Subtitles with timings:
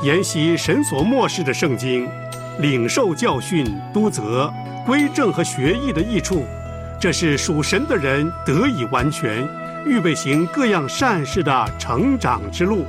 [0.00, 2.08] 研习神所漠视的圣经，
[2.60, 4.52] 领受教训、督责、
[4.86, 6.44] 归正和学艺的益处，
[7.00, 9.44] 这是属神的人得以完全，
[9.84, 12.84] 预备行各样善事的成长之路。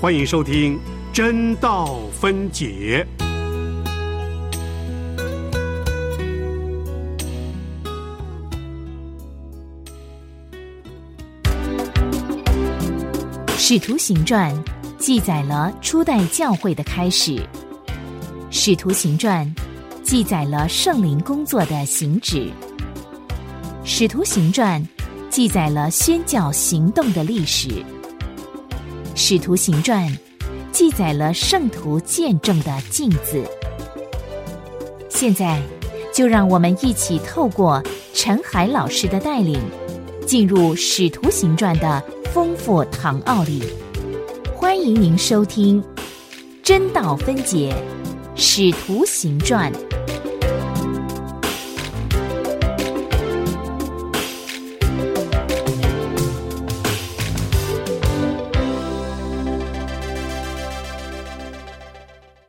[0.00, 0.74] 欢迎收听
[1.12, 3.06] 《真道分解》。
[13.70, 14.52] 《使徒行传》
[14.98, 17.36] 记载了初代教会的开始，
[18.50, 19.46] 《使徒行传》
[20.02, 22.46] 记载了圣灵工作的行止，
[23.84, 24.82] 《使徒行传》
[25.30, 27.68] 记载了宣教行动的历史，
[29.14, 30.08] 《使徒行传》
[30.72, 33.44] 记载了圣徒见证的镜子。
[35.08, 35.62] 现在，
[36.12, 37.80] 就让我们一起透过
[38.14, 39.60] 陈海老师的带领，
[40.26, 42.02] 进入《使徒行传》的。
[42.30, 43.62] 丰富唐奥里，
[44.68, 45.82] 欢迎您收听
[46.62, 47.74] 《真道分解
[48.36, 49.72] 使徒行传》。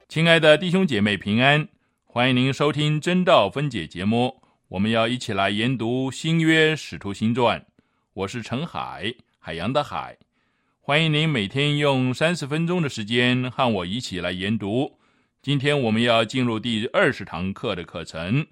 [0.10, 1.70] 亲爱的弟兄姐妹平安，
[2.04, 4.42] 欢迎您收听《真道分解》节目。
[4.68, 7.62] 我们要一起来研读新约《使徒行传》，
[8.12, 9.16] 我是陈海。
[9.42, 10.18] 海洋的海，
[10.90, 14.92] 欢迎您每天用三十分钟的时间和我一起来研读。
[15.40, 18.44] 今天我们要进入第二十堂课的课程。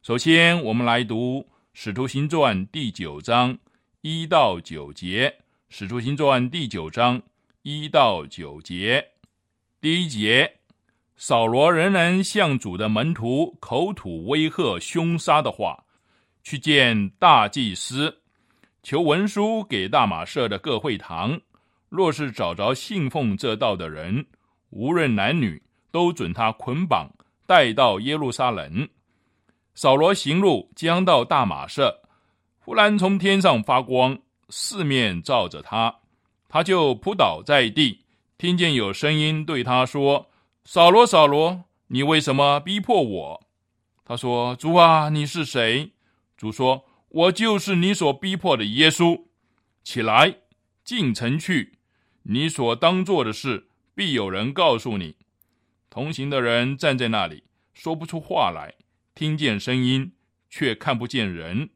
[0.00, 1.40] 首先，我们来读
[1.74, 3.58] 《使徒行传》第九章
[4.00, 5.28] 一到九节。
[5.68, 7.20] 《使徒行传》第九章
[7.60, 9.06] 一到九节，
[9.78, 10.50] 第一节：
[11.18, 15.84] 扫罗仍然向主的门徒口吐威吓、凶杀的话，
[16.42, 18.22] 去见大祭司。
[18.82, 21.38] 求文书给大马社的各会堂，
[21.88, 24.26] 若是找着信奉这道的人，
[24.70, 27.10] 无论男女，都准他捆绑
[27.46, 28.88] 带到耶路撒冷。
[29.74, 32.02] 扫罗行路将到大马舍，
[32.58, 34.18] 忽然从天上发光，
[34.48, 36.00] 四面照着他，
[36.48, 38.04] 他就扑倒在地，
[38.36, 40.28] 听见有声音对他说
[40.64, 43.46] ：“扫罗，扫罗，你为什么逼迫我？”
[44.04, 45.92] 他说：“主啊，你是谁？”
[46.36, 46.84] 主说。
[47.10, 49.18] 我就是你所逼迫的耶稣，
[49.82, 50.40] 起来
[50.84, 51.77] 进城去，
[52.30, 55.16] 你所当做的事，必有人告诉你。
[55.88, 58.74] 同行的人站在那里，说不出话来，
[59.14, 60.12] 听见声音，
[60.50, 61.70] 却看不见人。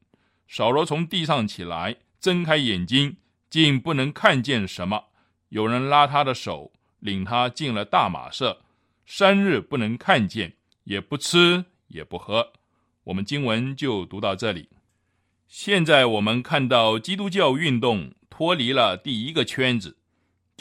[0.47, 3.17] 扫罗从地上起来，睁开眼睛，
[3.49, 5.05] 竟不能看见什么。
[5.49, 8.61] 有人拉他的手，领他进了大马舍，
[9.07, 10.53] 三日不能看见，
[10.85, 12.53] 也不吃也不喝。
[13.05, 14.69] 我们经文就读到这里。
[15.49, 19.97] 现在我们看到基督教运动脱离了第一个圈子，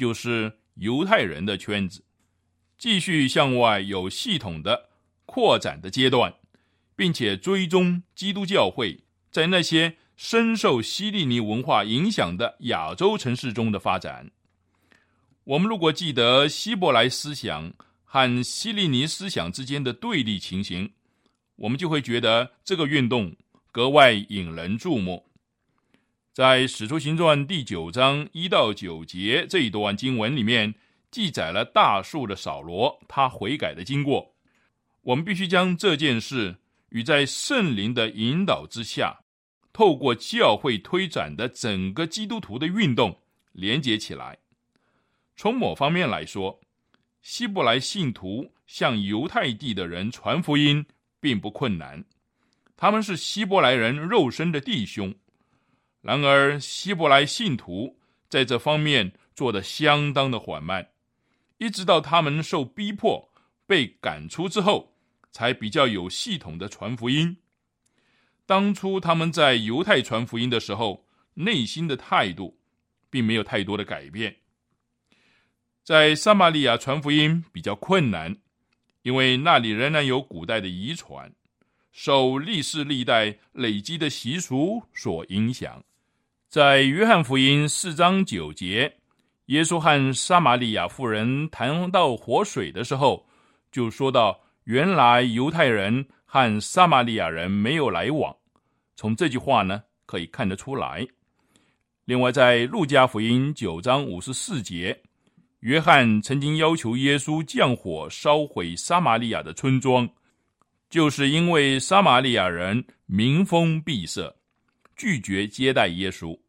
[0.01, 2.03] 就是犹太人的圈子，
[2.75, 4.89] 继续向外有系统的
[5.27, 6.33] 扩展的阶段，
[6.95, 14.31] 并且追踪基督教会在那些深受希利尼文化影响的亚洲城市中的发展。
[15.43, 17.71] 我们如果记得希伯来思想
[18.03, 20.91] 和希利尼思想之间的对立情形，
[21.57, 23.35] 我们就会觉得这个运动。
[23.73, 25.30] 格外引人注目，
[26.33, 30.73] 在《使徒行传》第九章一到九节这一段经文里面，
[31.11, 34.33] 记载了大数的扫罗他悔改的经过。
[35.01, 36.55] 我们必须将这件事
[36.91, 39.19] 与在圣灵的引导之下，
[39.73, 43.19] 透过教会推展的整个基督徒的运动
[43.51, 44.37] 连接起来。
[45.35, 46.61] 从某方面来说，
[47.21, 50.85] 希伯来信徒向犹太地的人传福音
[51.19, 52.05] 并不困难。
[52.77, 55.13] 他们是希伯来人肉身的弟兄，
[56.01, 57.97] 然而希伯来信徒
[58.27, 60.89] 在这方面做得相当的缓慢，
[61.57, 63.31] 一直到他们受逼迫
[63.67, 64.95] 被赶出之后，
[65.31, 67.37] 才比较有系统的传福音。
[68.45, 72.59] 当初他们在犹太传福音的时候，内心的态度
[73.09, 74.35] 并没有太多的改变。
[75.83, 78.35] 在撒玛利亚传福音比较困难，
[79.03, 81.31] 因为那里仍然有古代的遗传。
[81.91, 85.83] 受历世历代累积的习俗所影响，
[86.51, 88.93] 在约翰福音四章九节，
[89.45, 93.25] 耶稣和撒玛利亚妇人谈到活水的时候，
[93.71, 98.35] 就说到：原来犹太人和撒玛利亚人没有来往。
[98.97, 101.07] 从这句话呢，可以看得出来。
[102.03, 105.03] 另外，在路加福音九章五十四节，
[105.61, 110.09] 约翰曾经要求耶稣降火烧毁撒玛利亚的村庄。
[110.89, 114.35] 就是因为撒玛利亚人民风闭塞，
[115.01, 116.39] 拒绝接待耶稣，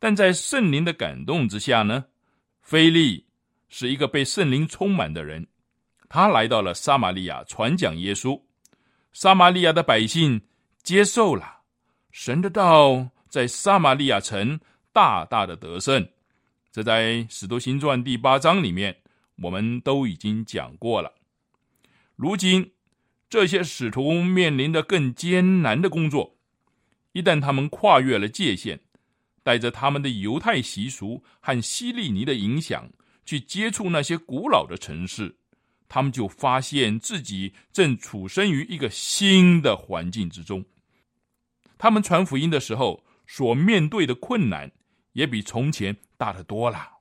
[0.00, 2.06] 但在圣灵的感动之下呢，
[2.60, 3.24] 菲利
[3.68, 5.46] 是一个被圣灵充满的人，
[6.08, 8.42] 他来到了撒玛利亚传讲耶稣，
[9.12, 10.40] 撒玛利亚的百姓
[10.82, 11.60] 接受了
[12.10, 14.58] 神的道，在撒玛利亚城
[14.92, 16.04] 大大的得胜。
[16.72, 18.96] 这在《使徒行传》第八章里面，
[19.36, 21.14] 我们都已经讲过了。
[22.16, 22.72] 如今，
[23.30, 26.36] 这些使徒面临的更艰难的工作，
[27.12, 28.80] 一旦他们跨越了界限，
[29.42, 32.90] 带着他们的犹太习俗和希利尼的影响
[33.24, 35.36] 去接触那些古老的城市，
[35.88, 40.64] 他们就发现自己正处身于一个新的环境之中。
[41.78, 44.70] 他们传福音的时候所面对的困难，
[45.12, 45.96] 也比从前。
[46.22, 47.00] 大得多了。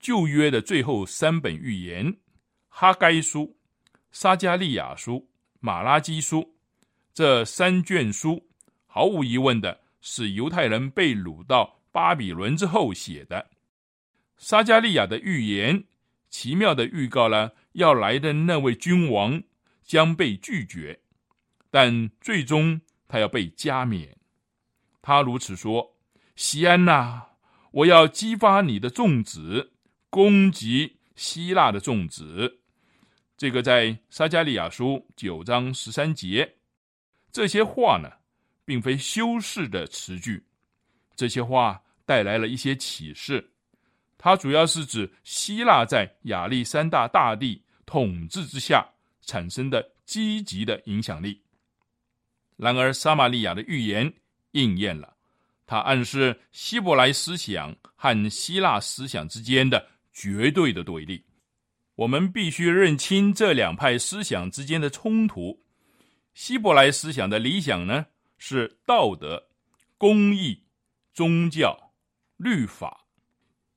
[0.00, 2.12] 旧约的最后三本预言
[2.68, 3.42] 《哈该书》
[4.10, 5.12] 《撒加利亚书》
[5.60, 6.40] 《马拉基书》
[7.14, 8.45] 这三卷书，
[8.96, 13.50] 毫无疑问的是犹太人被掳到巴比伦之后写的。
[14.38, 15.84] 撒加利亚的预言
[16.30, 19.42] 奇妙的预告了要来的那位君王
[19.84, 20.98] 将被拒绝，
[21.70, 24.16] 但最终他要被加冕。
[25.02, 25.94] 他如此说
[26.34, 27.22] ：“西安呐！”
[27.72, 29.74] 我要激发你的众子
[30.08, 32.60] 攻击希腊的众子，
[33.36, 36.54] 这个在撒加利亚书九章十三节。
[37.30, 38.10] 这些话呢，
[38.66, 40.44] 并非修饰的词句，
[41.14, 43.52] 这些话带来了一些启示。
[44.18, 48.86] 它主要是指希腊在亚历山大大帝统治之下
[49.22, 51.40] 产生的积极的影响力。
[52.56, 54.12] 然而，撒玛利亚的预言
[54.52, 55.14] 应验了。
[55.66, 61.24] 它暗示希伯来思想和希腊思想之间的绝对的对立。
[61.96, 65.62] 我们必须认清这两派思想之间的冲突。
[66.34, 68.06] 希伯来思想的理想呢，
[68.48, 69.48] 是道德、
[69.98, 70.66] 公义、
[71.12, 71.90] 宗教、
[72.36, 73.08] 律法；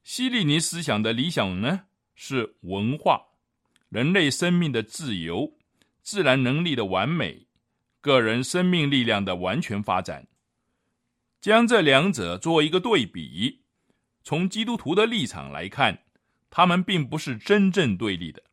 [0.03, 3.29] 希利尼思想的理想呢，是文化、
[3.89, 5.57] 人类生命的自由、
[6.03, 7.47] 自然能力的完美、
[7.99, 10.27] 个人生命力量的完全发展。
[11.41, 13.63] 将这两者做一个对比，
[14.23, 16.03] 从基督徒的立场来看，
[16.51, 18.43] 他们并不是真正对立的，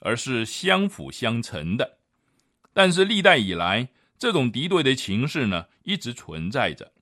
[0.00, 2.00] 而是相辅相成的。
[2.72, 3.90] 但是历代以来，
[4.20, 6.92] 这种敌对的情势呢，一直存在着。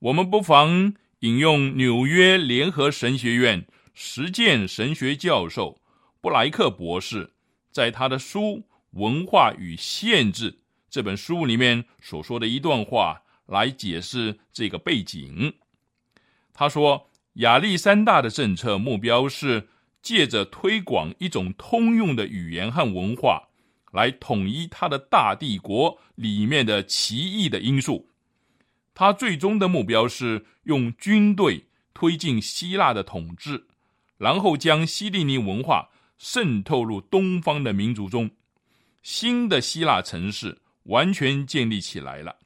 [0.00, 5.80] 我们不妨引用纽约联合神学院实践神学教授
[6.20, 7.32] 布莱克博士
[7.70, 8.40] 在他的书
[8.90, 10.52] 《文化与限制》
[10.90, 13.22] 这本书里面所说的一段话。
[13.46, 15.52] 来解释这个背景。
[16.54, 17.10] 他说
[17.44, 19.68] ：“亚历山大的政策目标是
[20.00, 23.48] 借着推广一种通用的语言和文化，
[23.94, 28.10] 来统一他的大帝国里面的奇异的因素。
[28.92, 31.64] 他最终的目标是用军队
[31.94, 33.64] 推进希腊的统治，
[34.18, 35.88] 然后将希利尼文化
[36.18, 38.30] 渗透入东方的民族中。
[39.02, 42.36] 新的希腊城市完全建立起来了。”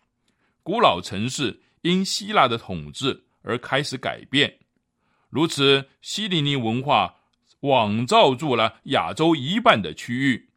[0.62, 4.58] 古老城市因希腊的统治而开始改变，
[5.30, 7.14] 如此，希利尼文化
[7.60, 10.47] 网罩住了亚洲一半的区域，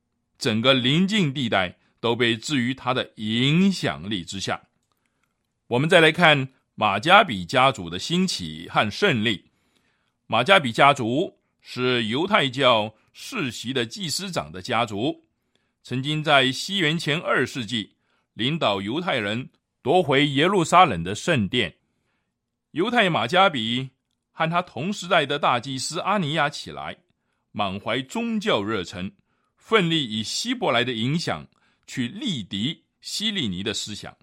[0.42, 4.62] 整个邻近地带都被置于他的影响力之下。
[5.68, 9.52] 我们再来看马加比家族的兴起和胜利。
[10.28, 15.24] 马加比家族是犹太教世袭的祭司长的家族，
[15.82, 17.96] 曾经在西元前二世纪
[18.34, 19.50] 领导犹太人。
[19.84, 21.78] 夺回耶路撒冷的圣殿，
[22.70, 23.90] 犹太马加比
[24.32, 26.98] 和他同时代的大祭司阿尼亚起来，
[27.52, 29.12] 满怀宗教热忱，
[29.62, 31.48] 奋力以希伯来的影响
[31.86, 34.18] 去力敌希利尼的思想。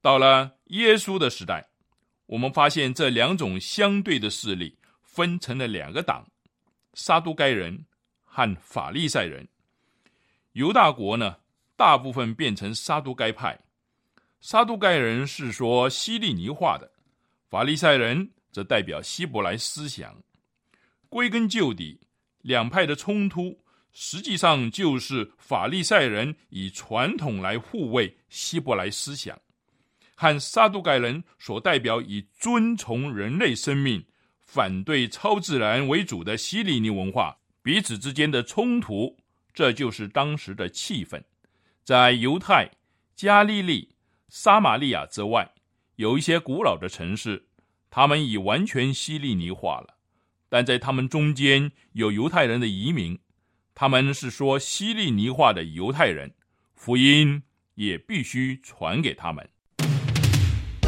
[0.00, 1.68] 到了耶稣的时代，
[2.24, 6.26] 我们发现这两种相对的势力分成了两个党：
[6.94, 7.84] 撒都该人
[8.24, 9.46] 和法利赛人。
[10.52, 11.36] 犹大国呢，
[11.76, 13.60] 大部分变成撒都该派。
[14.40, 16.90] 撒都该人是说希利尼话的，
[17.50, 20.22] 法利赛人则代表希伯来思想。
[21.10, 22.00] 归根究底，
[22.40, 23.60] 两派的冲突
[23.92, 29.38] 实际上就是法利赛人以传统来护卫希伯来思想，
[30.14, 34.04] 和撒都盖人所代表以遵从人类生命、
[34.40, 39.16] 反对超自然为主的希利尼文化彼此之间的冲突。
[39.52, 41.22] 这就是当时的气氛，
[41.82, 42.70] 在犹太、
[43.14, 43.88] 加利利。
[44.32, 45.52] 撒玛利亚之外，
[45.96, 47.48] 有一些古老的城市，
[47.90, 49.96] 他们已完全希利尼化了。
[50.48, 53.18] 但在他们中间有犹太人的移民，
[53.74, 56.30] 他们是说希利尼话的犹太人，
[56.74, 57.42] 福音
[57.74, 59.48] 也必须传给他们。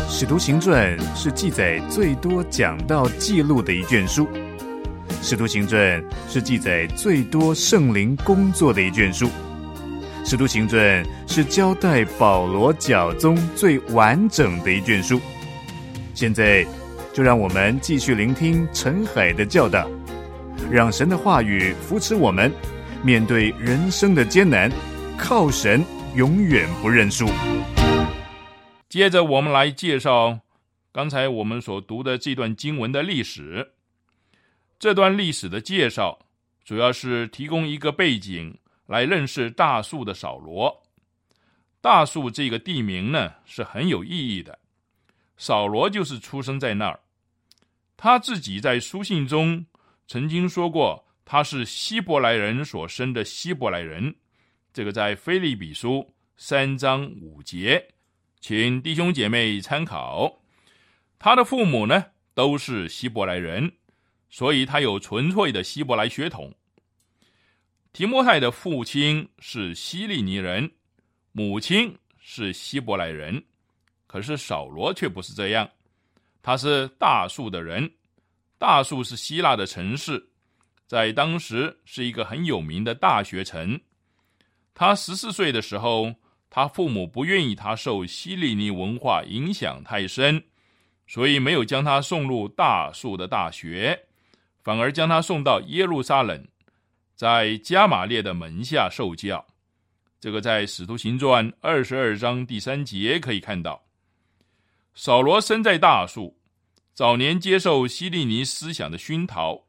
[0.08, 4.28] 使徒行传是记载最多讲到记录的一卷书，
[5.22, 9.30] 使徒行传是记载最多圣灵工作的一卷书，
[10.24, 15.18] 使徒行传是交代保罗教宗最完整的一卷书。
[16.14, 16.62] 现在，
[17.14, 19.90] 就让我们继续聆听陈海的教导，
[20.70, 22.52] 让神的话语扶持我们，
[23.04, 24.70] 面对人生的艰难，
[25.18, 27.26] 靠神永远不认输。
[28.88, 30.38] 接着，我们来介绍
[30.92, 33.72] 刚才我们所读的这段经文的历史。
[34.78, 36.16] 这段历史的介绍，
[36.62, 38.56] 主要是提供一个背景
[38.86, 40.84] 来认识大树的扫罗。
[41.80, 44.56] 大树这个地名呢是很有意义的，
[45.36, 47.00] 扫罗就是出生在那儿。
[47.96, 49.66] 他自己在书信中
[50.06, 54.14] 曾经说过，他是希伯来人所生的希伯来人。
[54.72, 57.94] 这个在菲利比书三章五节，
[58.40, 60.42] 请弟兄姐妹参考。
[61.18, 63.72] 他的父母呢都是希伯来人。
[64.30, 66.54] 所以他有纯粹的希伯来血统。
[67.92, 70.72] 提摩太的父亲是希利尼人，
[71.32, 73.44] 母亲是希伯来人。
[74.06, 75.68] 可是扫罗却不是这样，
[76.40, 77.92] 他是大树的人。
[78.56, 80.31] 大树是希腊的城市，
[80.92, 83.80] 在当时是一个很有名的大学城。
[84.74, 86.16] 他十四岁的时候，
[86.50, 90.44] 他父母不愿意他受希利尼文化影响太深，
[91.06, 93.98] 所以没有将他送入大树的大学。
[94.62, 96.46] 反而将他送到耶路撒冷，
[97.14, 99.42] 在加玛列的门下受教。
[100.20, 103.82] 这个在《使徒行传》二十二章第三节可以看到。
[104.94, 106.38] 扫罗生在大树，
[106.92, 109.64] 早年接受希利尼思想的熏陶，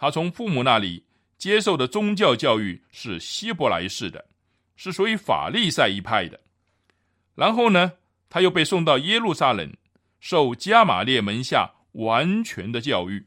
[0.00, 1.04] 他从父母那里
[1.36, 4.24] 接受的宗教教育是希伯来式的，
[4.74, 6.40] 是属于法利赛一派的。
[7.34, 7.92] 然后呢，
[8.30, 9.70] 他又被送到耶路撒冷，
[10.18, 13.26] 受加玛列门下完全的教育。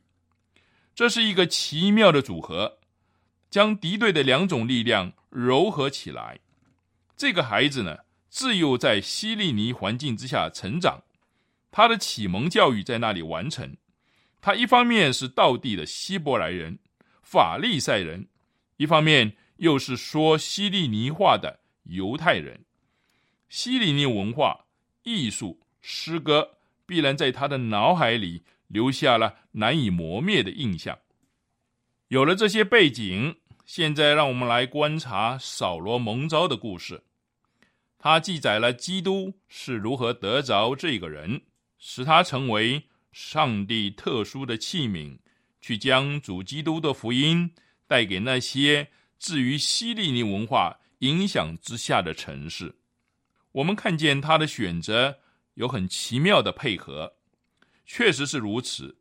[0.96, 2.80] 这是一个奇妙的组合，
[3.52, 6.40] 将敌对的两种力量糅合起来。
[7.16, 8.00] 这个孩子呢，
[8.32, 11.04] 自幼在希利尼环境之下成长，
[11.70, 13.78] 他的启蒙教育在那里完成。
[14.44, 16.78] 他一方面是道地的希伯来人、
[17.22, 18.28] 法利赛人，
[18.76, 22.66] 一方面又是说希利尼话的犹太人。
[23.48, 24.66] 希利尼文化、
[25.04, 28.44] 艺术、诗歌，必然在他的脑海里。
[28.68, 30.98] 留下了难以磨灭的印象。
[32.08, 33.36] 有了这些背景，
[33.66, 37.04] 现在让我们来观察扫罗蒙召的故事。
[38.00, 41.44] 他记载了基督是如何得着这个人，
[41.78, 42.84] 使他成为
[43.14, 45.18] 上帝特殊的器皿，
[45.62, 47.50] 去将主基督的福音
[47.88, 52.76] 带给那些置于希利尼文化影响之下的城市。
[53.52, 55.20] 我们看见他的选择
[55.54, 57.14] 有很奇妙的配合。
[57.86, 58.98] 确实是如此。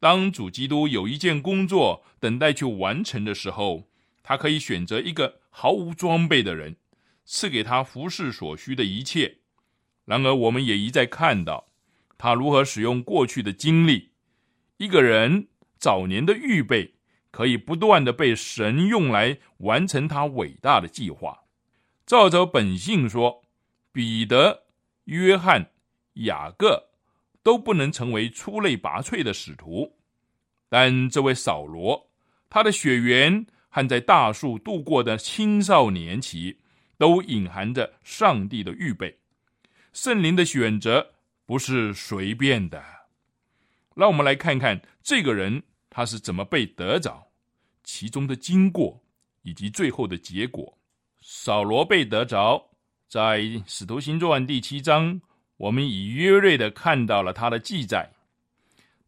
[0.00, 3.88] 当主基督有一件工作等待去完成的时候，
[4.22, 6.76] 他可以选择一个毫无装备的人，
[7.24, 9.38] 赐给他服侍所需的一切。
[10.04, 11.67] 然而，我们也一再看到
[12.18, 14.10] 他如何使用过去的经历。
[14.76, 15.48] 一个人
[15.78, 16.92] 早年的预备，
[17.30, 21.44] 可以不断的被神用来完成他伟大的计划。
[22.04, 23.42] 照着本性说，
[23.92, 24.64] 彼得、
[25.04, 25.70] 约翰、
[26.14, 26.88] 雅各。
[27.40, 29.96] 都不能成为出类拔萃的使徒，
[30.68, 32.10] 但这位扫罗，
[32.50, 36.58] 他的血缘和在大树度过的青少年期，
[36.98, 39.20] 都隐含着上帝的预备。
[39.94, 41.12] 圣灵的选择
[41.48, 42.84] 不是随便的。
[43.96, 47.26] 让我们来看看这个人他是怎么被得着，
[47.82, 49.02] 其中的经过
[49.40, 50.76] 以及最后的结果。
[51.22, 52.62] 扫罗被得着，
[53.08, 55.18] 在使徒行传第七章。
[55.56, 58.12] 我们以约略的看到了他的记载，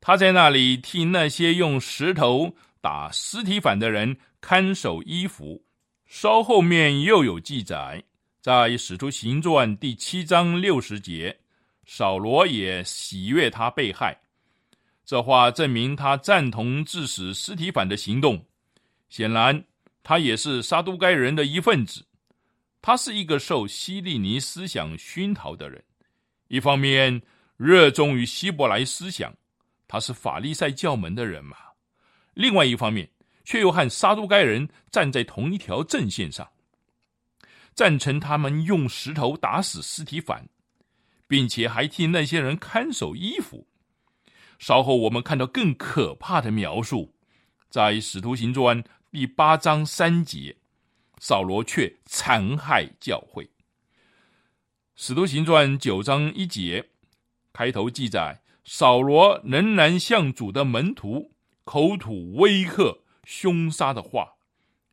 [0.00, 5.62] 他在那里替那些用石头打尸体反的人看守衣服。
[6.06, 8.02] 稍后面又有记载，
[8.40, 11.38] 在使徒行传第七章六十节，
[11.86, 14.20] 扫罗也喜悦他被害。
[15.04, 18.44] 这话证明他赞同致死尸体反的行动。
[19.08, 19.64] 显然，
[20.02, 22.06] 他也是沙都该人的一份子。
[22.80, 25.82] 他是一个受希利尼思想熏陶的人。
[26.48, 27.20] 一方面
[27.56, 29.34] 热衷于希伯来思想，
[29.86, 31.56] 他是法利赛教门的人嘛；
[32.34, 33.10] 另外一方面，
[33.44, 36.48] 却又和沙都该人站在同一条阵线上，
[37.74, 40.48] 赞成他们用石头打死尸体反，
[41.30, 43.68] 并且还替那些人看守衣服。
[44.58, 47.14] 稍后我们看到更可怕的描述，
[47.68, 48.82] 在《使徒行传》
[49.12, 50.56] 第八章三节，
[51.20, 53.48] 扫罗却残害教会。
[54.96, 56.90] 使徒行传九章一节
[57.52, 61.30] 开头记载，扫罗仍然向主的门徒
[61.62, 64.34] 口吐威吓、凶杀的话，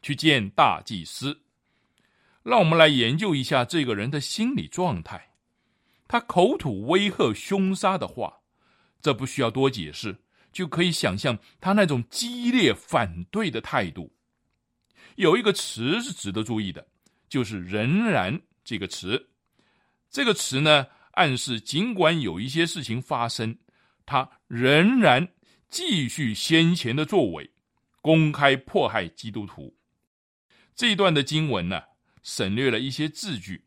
[0.03, 1.41] 去见大祭司。
[2.43, 5.26] 让我们来研究一下这个人的心理状态。
[6.07, 8.41] 他口吐威吓、凶杀的话，
[9.01, 10.17] 这不需要多解释，
[10.51, 14.13] 就可以想象他那种激烈反对的态度。
[15.15, 16.87] 有一个词是值得注意的，
[17.27, 19.29] 就是“仍然”这个词。
[20.09, 23.57] 这个词呢，暗示尽管有一些事情发生，
[24.05, 25.27] 他仍然
[25.69, 27.51] 继续先前的作为，
[28.01, 29.75] 公开迫害基督徒。
[30.75, 31.81] 这一段的经文呢？
[32.23, 33.63] 省略了一些字句，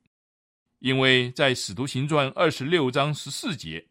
[0.81, 3.87] 因为在《使徒行传》二十六章十四节，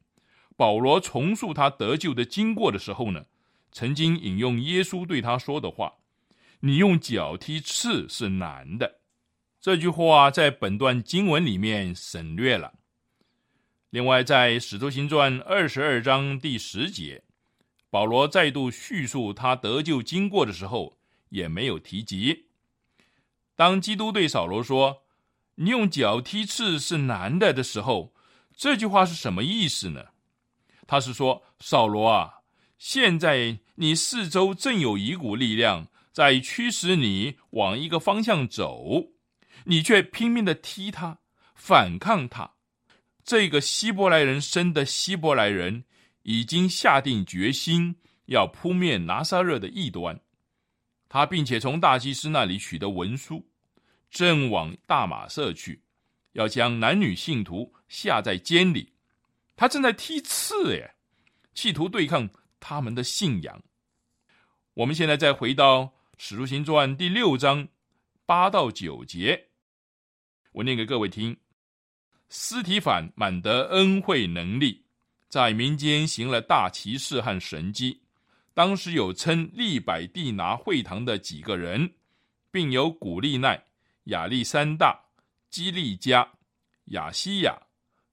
[0.58, 3.26] 保罗重述他得救的经过的时候呢，
[3.72, 5.94] 曾经引用耶稣对他说的话
[6.62, 9.02] ：“你用脚踢刺是难的。”
[9.62, 12.74] 这句话在本段经文里面省略了。
[13.92, 17.24] 另外，在《使徒行传》二十二章第十节，
[17.92, 20.98] 保罗再度叙述他得救经过的时候，
[21.30, 22.48] 也没有提及。
[23.56, 25.04] 当基督对扫罗说
[25.62, 28.14] ：“你用脚踢刺是难的”的时候，
[28.56, 30.06] 这句话是什么意思呢？
[30.88, 32.36] 他是说：“扫罗啊，
[32.78, 39.12] 现在你四周正有一股力量在驱使你往一个方向走，
[39.66, 41.20] 你却拼命的踢他，
[41.56, 42.50] 反抗他。
[43.26, 45.84] 这个希伯来人生的希伯来人
[46.24, 47.98] 已经下定决心
[48.28, 50.18] 要扑灭拿撒勒的异端。”
[51.10, 53.49] 他并且从大祭司那里取得文书，
[54.10, 55.82] 正往大马色去，
[56.34, 58.94] 要将男女信徒下在监里。
[59.56, 60.96] 他正在踢刺，耶，
[61.54, 63.62] 企图对抗他们的信仰。
[64.74, 65.82] 我们现在再回到
[66.18, 67.68] 《使徒行传》第六章
[68.26, 69.50] 八到九节，
[70.54, 71.36] 我念给各位听：
[72.30, 74.86] 斯提反满得恩惠能力，
[75.28, 78.02] 在民间行了大奇事和神迹。
[78.54, 81.94] 当时有称利百地拿会堂的几个人，
[82.52, 83.62] 并有古利奈、
[84.10, 85.00] 亚历山大、
[85.50, 86.30] 基利加、
[86.86, 87.60] 亚西亚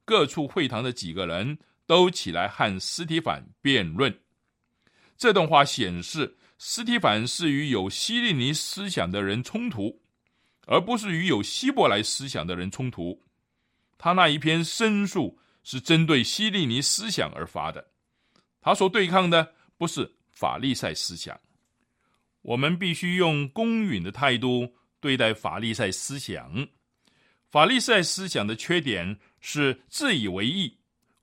[0.07, 4.19] 各处会堂的几个人都起来和斯提凡辩论。
[5.19, 10.01] 这段话显示，斯提凡是与有希利尼思想的人冲突，
[10.67, 13.23] 而不是与有希伯来思想的人冲突。
[13.99, 17.89] 他那一篇申诉是针对希利尼思想而发的，
[18.61, 20.13] 他所对抗的不是。
[20.37, 21.41] 法利赛思想，
[22.43, 24.75] 我们必须用公允的态度
[25.07, 26.67] 对待法利赛思想。
[27.49, 30.79] 法利赛思想的缺点是自以为意、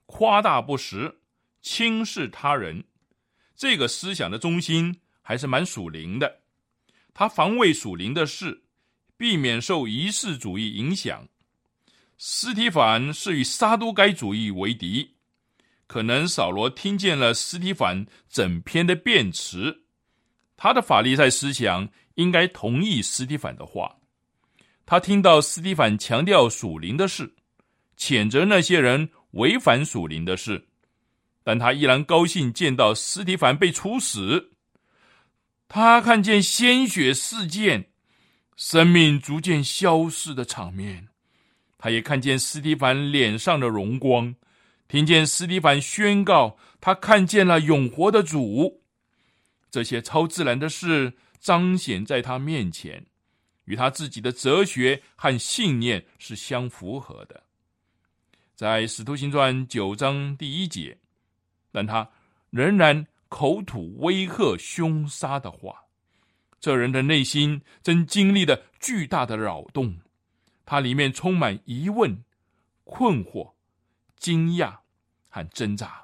[0.05, 1.19] 夸大不实、
[1.61, 2.85] 轻视他人。
[3.57, 6.43] 这个思想的中心还是蛮属灵的，
[7.13, 8.63] 他防卫属灵的事，
[9.17, 11.27] 避免受仪式主义影响。
[12.17, 15.15] 斯提凡是与撒都该主义为敌。
[15.87, 19.82] 可能扫罗听见了斯提凡整篇的辩词，
[20.55, 23.95] 他的法利赛思想应该同意斯蒂凡的话。
[24.85, 27.33] 他听到斯蒂凡强调属灵的事，
[27.97, 30.67] 谴责那些人违反属灵的事，
[31.43, 34.51] 但他依然高兴见到斯蒂凡被处死。
[35.69, 37.85] 他看见鲜血四溅，
[38.55, 41.07] 生命逐渐消逝的场面，
[41.77, 44.35] 他也看见斯蒂凡脸上的荣光。
[44.89, 48.82] 听见斯蒂凡宣告，他看见了永活的主，
[49.73, 53.07] 这些超自然的事彰显在他面前，
[53.65, 57.41] 与他自己的哲学和信念是相符合的。
[58.53, 60.99] 在《使徒行传》九章第一节，
[61.71, 62.07] 但他
[62.51, 65.85] 仍然口吐威吓、凶杀的话，
[66.59, 69.97] 这人的内心正经历了巨大的扰动，
[70.67, 72.23] 他里面充满疑问、
[72.83, 73.53] 困惑、
[74.19, 74.83] 惊讶。
[75.35, 75.99] 和挣扎。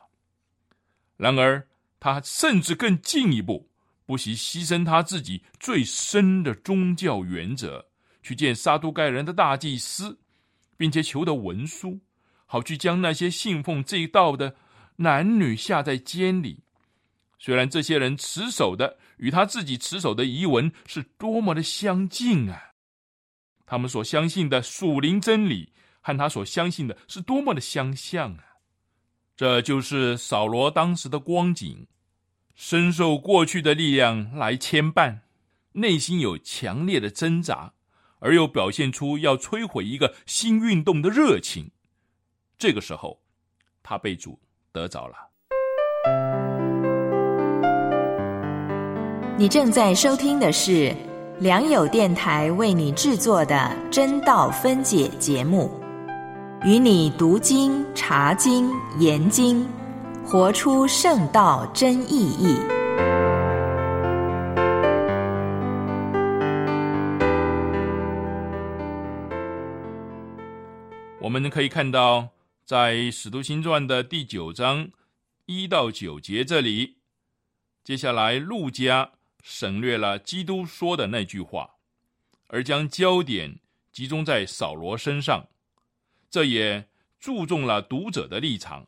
[1.15, 1.68] 然而，
[1.99, 3.69] 他甚至更进一步，
[4.05, 7.85] 不惜牺牲他自己最深的宗教原则，
[8.23, 10.17] 去见撒都盖人的大祭司，
[10.77, 11.99] 并且求得文书，
[12.45, 14.55] 好去将那些信奉这一道的
[14.95, 16.63] 男女下在监里。
[17.37, 22.73] 虽然这些人持守的与他自己持守的遗文是多么的相近啊！
[23.65, 28.48] 他们所相信的属灵真理，和他所相信的是多么的相像啊！
[29.39, 31.87] 这就是扫罗当时的光景，
[32.55, 35.19] 深受过去的力量来牵绊，
[35.71, 37.71] 内心有强烈的挣扎，
[38.19, 41.71] 而又表现出要摧毁一个新运动的热情。
[42.57, 43.21] 这个时候，
[43.81, 44.37] 他被主
[44.73, 45.15] 得着了。
[49.37, 50.93] 你正在收听的是
[51.39, 55.78] 良友电台为你制作的真道分解节目。
[56.65, 58.69] 与你读经、查经、
[58.99, 59.65] 研经，
[60.25, 62.57] 活出圣道真意义。
[71.21, 72.27] 我们可以看到，
[72.65, 74.89] 在《使徒行传》的第九章
[75.45, 76.97] 一到九节这里，
[77.85, 81.69] 接下来陆家省略了基督说的那句话，
[82.47, 83.59] 而将焦点
[83.93, 85.47] 集中在扫罗身上。
[86.29, 86.89] 这也
[87.19, 88.87] 注重了读者的立场。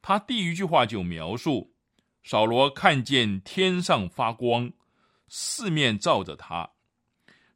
[0.00, 1.74] 他第一句话就描述
[2.22, 4.72] 扫罗看见天上发光，
[5.28, 6.70] 四面照着他，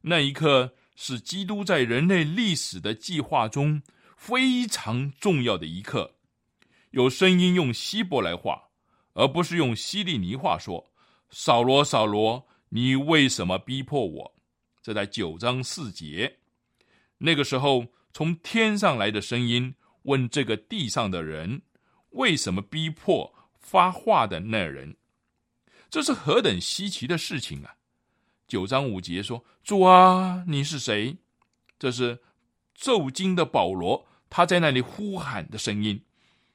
[0.01, 0.75] 那一刻。
[0.93, 3.81] 是基督在人类历史的计划中
[4.15, 6.13] 非常重要的一刻。
[6.91, 8.69] 有声音用希伯来话，
[9.13, 10.91] 而不是用希利尼话说
[11.31, 14.35] ：“扫罗，扫罗，你为什么逼迫我？”
[14.83, 16.37] 这在九章四节。
[17.17, 21.61] 那个时候，从天上来的声音问这个地上的人
[22.11, 24.97] ：“为什么逼迫发话的那人？”
[25.89, 27.75] 这是何等稀奇的事情啊！
[28.47, 31.17] 九章五节说：“主啊，你是谁？”
[31.77, 32.21] 这是
[32.75, 36.03] 受惊的保罗，他在那里呼喊的声音。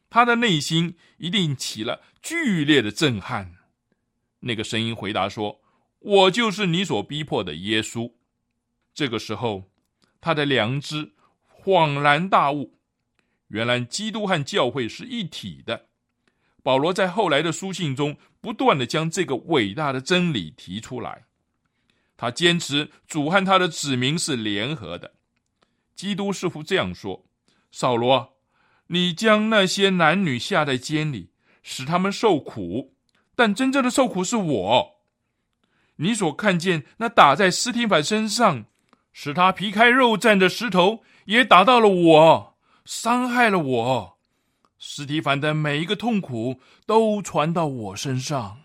[0.08, 3.56] 他的内心一定起了剧烈的震撼。
[4.40, 5.60] 那个声音回答说
[5.98, 8.12] ：“我就是你所逼迫的耶稣。”
[8.94, 9.70] 这个时候，
[10.20, 11.12] 他的良知
[11.66, 12.78] 恍然大悟，
[13.48, 15.86] 原来基督和教会是一体的。
[16.62, 21.24] 保罗在后来的书信中，不断的将这个伟大的真理提出来。
[22.16, 25.14] 他坚持主和他的子民是联合的。
[25.96, 27.26] 基督似乎这样说
[27.72, 28.36] ：“扫罗，
[28.86, 31.30] 你将那些男女下在监里，
[31.64, 32.94] 使他们受苦，
[33.34, 35.00] 但真正的受苦是我。
[35.96, 38.66] 你所看见那打在斯提凡身上，
[39.12, 44.18] 使他皮开肉绽的石头，也打到了我，伤害了我。
[44.78, 48.62] 斯提凡的每一个痛苦都传到我身上。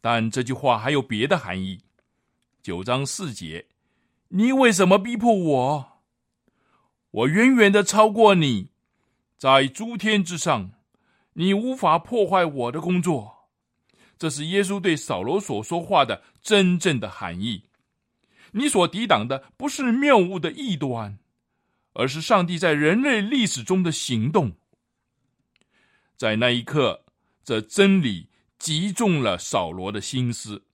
[0.00, 1.80] 但这句话还有别的含义。”
[2.62, 3.66] 九章四节，
[4.28, 5.92] 你为什么逼迫我？
[7.12, 8.70] 我远远的超过你，
[9.38, 10.72] 在诸天之上，
[11.34, 13.50] 你无法破坏我的工作。
[14.18, 17.64] 这是耶稣对扫罗所说话的真正的含义。
[18.52, 21.18] 你所抵挡的不是谬误的异端，
[21.96, 24.52] 而是上帝在人类历史中的行动。
[26.16, 27.04] 在那一刻，
[27.44, 28.28] 这真理
[28.58, 30.64] 击中了扫罗的心思，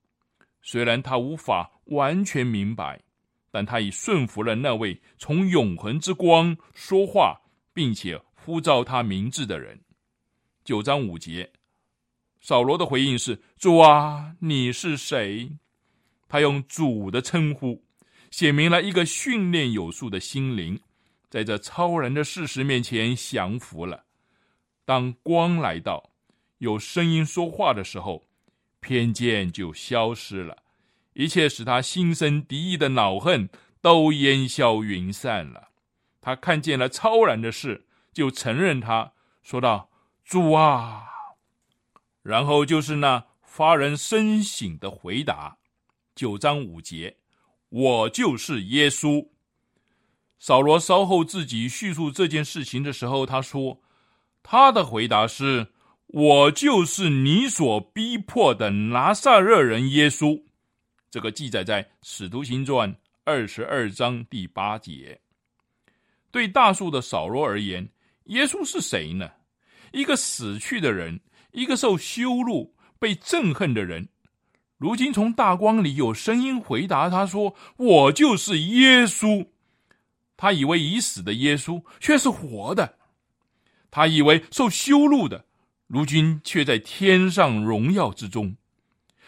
[0.63, 1.71] 虽然他无法。
[1.87, 3.03] 完全明白，
[3.51, 7.43] 但他已顺服了那位从永恒之光说话，
[7.75, 9.79] 并且呼召他名字的人。
[10.65, 11.53] 九章五节，
[12.41, 15.51] 扫罗的回应是：“主啊，你是谁？”
[16.29, 17.85] 他用主的称呼，
[18.31, 20.81] 写明了一个训练有素的心灵，
[21.33, 24.05] 在这超然的事实面前降服了。
[24.85, 26.11] 当光来到，
[26.59, 28.23] 有声音说话的时候，
[28.81, 30.59] 偏见就消失了。
[31.14, 33.49] 一切使他心生敌意的恼恨
[33.81, 35.71] 都烟消云散了。
[36.21, 39.88] 他看见了超然的事，就承认他说道
[40.27, 41.05] ：“主啊！”
[42.23, 45.57] 然后就是那发人深省的回答。
[46.14, 47.16] 九章五节
[47.71, 49.29] ：“我就是耶稣。”
[50.42, 53.81] 扫罗稍后自己叙述这件事情的时候，他说
[54.42, 55.68] ：“他的回答是：
[56.09, 60.42] 我就是你所逼迫的拿撒勒人耶稣。”
[61.09, 65.20] 这个记载在《使徒行传》二十二章第八节。
[66.33, 67.88] 对大树的扫罗而言，
[68.24, 69.31] 耶稣是谁呢？
[69.92, 71.20] 一个死去的人，
[71.52, 74.09] 一个受羞辱、被憎恨的人。
[74.76, 79.46] 如今从大光里有声音回答他说：“我就是耶稣。”
[80.42, 82.98] 他以为已死的耶稣却是活的，
[83.92, 85.44] 他以为受羞辱的，
[85.87, 88.57] 如今却在天上荣耀之中。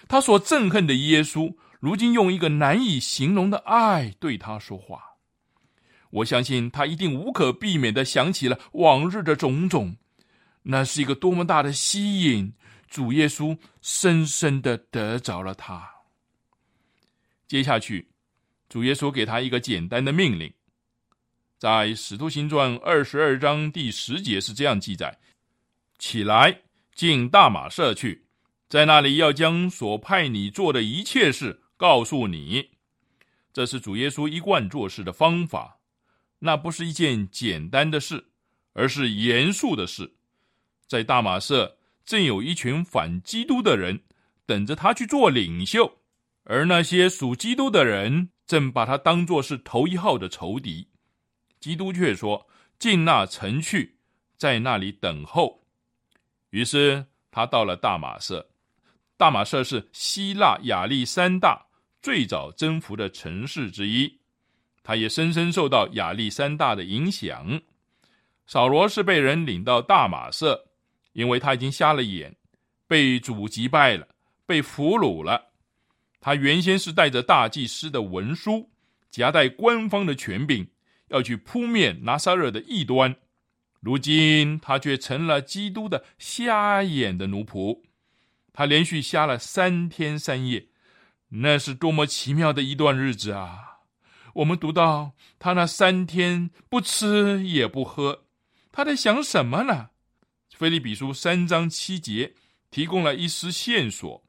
[0.08, 1.54] 他所憎恨的耶稣。
[1.78, 5.04] 如今用一个难以形容的爱对他说话，
[6.10, 9.94] 我相信他一定无可避免的想起了往日的种种，
[10.62, 12.52] 那是一个多么大的吸引！
[12.88, 15.88] 主耶稣深深的得着了他。
[17.46, 18.08] 接下去，
[18.68, 20.52] 主耶稣给他一个简单的命令，
[21.64, 25.18] 在《使徒行传》二十二章第十节是这样记载
[25.98, 26.60] ：“起来，
[26.94, 28.26] 进大马社去，
[28.68, 32.68] 在那里要将所派你做的一切事。”告诉你，
[33.50, 35.78] 这是主耶稣一贯做事的方法。
[36.40, 38.26] 那不是一件简单的事，
[38.74, 40.16] 而是严肃的事。
[40.86, 44.02] 在大马色正有一群反基督的人
[44.44, 46.00] 等着他去做领袖，
[46.42, 50.88] 而那些属基督的人正把他当作是头一号的仇敌。
[51.64, 52.46] 基督却说
[52.78, 53.96] ：“进那城去，
[54.36, 55.64] 在那里等候。”
[56.52, 58.46] 于是他到了大马色。
[59.16, 61.64] 大马色是希腊亚历山大
[62.02, 64.20] 最早征服的城市之一，
[64.82, 67.58] 他也深深受到亚历山大的影响。
[68.46, 70.66] 扫罗是被人领到大马色，
[71.14, 72.36] 因为他已经瞎了眼，
[72.86, 74.06] 被主击败了，
[74.44, 75.42] 被俘虏了。
[76.20, 78.70] 他原先是带着大祭司的文书，
[79.10, 80.68] 夹带官方的权柄，
[81.14, 83.16] 要去扑灭拿撒勒的异端。
[83.80, 87.82] 如今他却成了基督的瞎眼的奴仆。
[88.52, 90.68] 他连续瞎了三天三夜，
[91.28, 93.80] 那是多么奇妙的一段日子啊！
[94.34, 98.24] 我们读到他那三天不吃也不喝，
[98.70, 99.90] 他在想什么呢？
[100.56, 102.34] 菲利比书三章七节
[102.70, 104.24] 提供了一丝线索，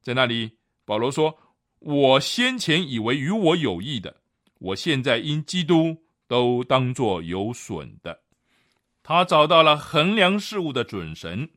[0.00, 1.38] 在那里保罗说
[1.78, 4.21] ：“我先前以为与我有益的，
[4.62, 8.22] 我现在因基督都当作有损的。”
[9.04, 11.50] 他找到了衡量事物的准绳。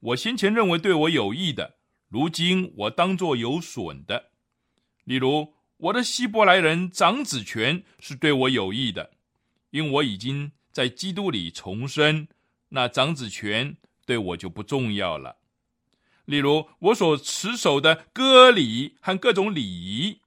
[0.00, 1.76] 我先前认为对我有益的，
[2.08, 4.32] 如今我当作有损的。
[5.04, 9.12] 例如，我的希伯来人长子权是对我有益的，
[9.70, 12.28] 因我已经在基督里重生，
[12.68, 15.38] 那长子权对我就不重要了。
[16.26, 20.20] 例如，我所持守的割礼和各种礼仪，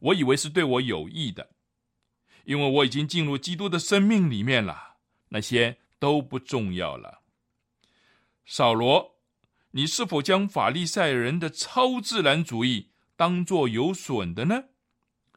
[0.00, 1.50] 我以为是对我有益的，
[2.44, 4.96] 因为我已经进入基督的生命里面了，
[5.28, 7.22] 那些都不重要了。
[8.46, 9.16] 扫罗，
[9.72, 14.64] 你是否将法利赛人的超自然主义当作有损的呢？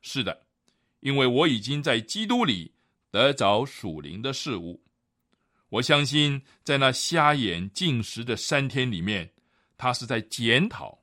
[0.01, 0.45] 是的，
[1.01, 2.73] 因为我已经在基督里
[3.09, 4.81] 得着属灵的事物。
[5.69, 9.31] 我相信，在那瞎眼进食的三天里面，
[9.77, 11.01] 他是在检讨、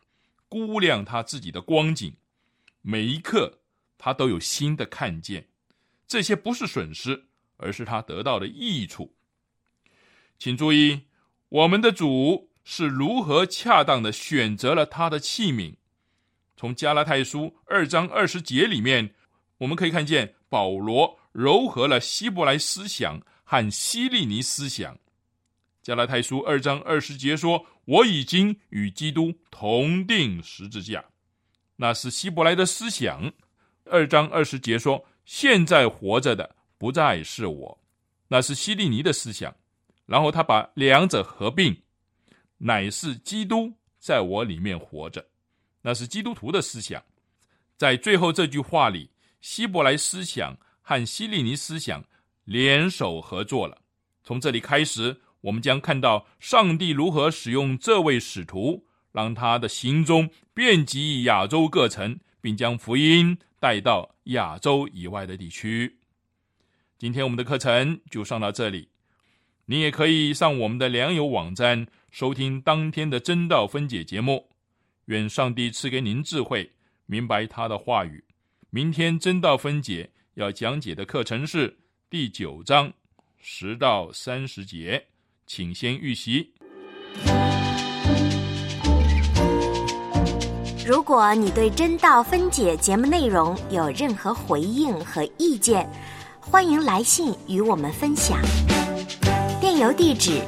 [0.48, 2.14] 估量他自己的光景。
[2.90, 3.60] 每一刻，
[3.98, 5.46] 他都有新的看见。
[6.06, 7.26] 这些不是损失，
[7.58, 9.14] 而是他得到的益处。
[10.38, 11.02] 请注意。
[11.50, 15.74] 我们的主是如何恰当的选择了他的器皿？
[16.56, 19.14] 从加拉太书二章二十节里面，
[19.58, 24.98] 我们可以看见保罗糅合了希伯来思想和希利尼思想。
[25.82, 31.04] 加拉太书二章二十节说：“我已经与基督同定十字架。”
[31.80, 33.32] 那是希伯来的思想。
[33.84, 37.78] 二章二十节说：“现在活着的不再是我。”
[38.26, 39.54] 那是希利尼的思想。
[40.04, 41.76] 然后他把两者合并，
[42.56, 45.24] 乃是基督在我里面活着，
[45.80, 47.00] 那是基督徒的思想。
[47.76, 49.08] 在最后这句话里，
[49.40, 52.04] 希伯来思想和希利尼思想
[52.44, 53.78] 联手合作了。
[54.24, 65.98] 从这里开始，我们将看到上帝如何使用这位使徒，让他的行踪遍及亚洲各城，并将福音带到亚洲以外的地区。
[66.98, 68.88] 今天我们的课程就上到这里。
[69.66, 74.48] 你也可以上我们的良友网站收听当天的真道分解节目。
[75.06, 76.70] 愿上帝赐给您智慧，
[77.06, 78.24] 明白他的话语。
[78.70, 81.78] 明天真道分解要讲解的课程是
[82.10, 82.92] 第九章
[83.38, 85.06] 十到三十节，
[85.46, 86.52] 请先预习。
[90.88, 95.86] 如果你对真道分解节目内容有任何回应和意见，
[96.40, 98.38] 欢迎来信与我们分享。
[99.60, 100.40] 电邮地址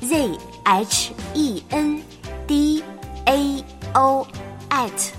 [0.00, 0.30] ：z
[0.64, 2.00] h e n
[2.46, 2.82] d
[3.26, 4.26] a o
[4.70, 5.10] at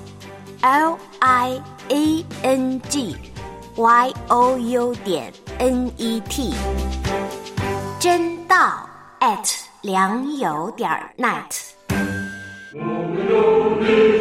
[0.61, 3.15] l i a n g
[3.75, 6.55] y o u 点 n e t。
[7.99, 11.69] 真道 at 良友点 net。
[12.73, 14.18] 我们有你